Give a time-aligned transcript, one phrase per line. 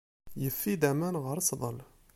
[0.41, 1.77] Yeffi-d aman ɣer sḍel.